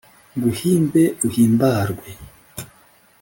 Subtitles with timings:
[0.37, 2.09] nguhimbe uhimbarwe